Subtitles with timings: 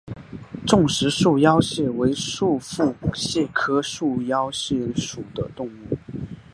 [0.65, 5.95] 重石束腰蟹为束腹蟹科束腰蟹属的动物。